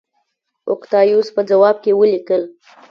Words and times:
اوکتایوس 0.71 1.27
په 1.35 1.41
ځواب 1.49 1.75
کې 1.83 1.91
ولیکل 1.99 2.43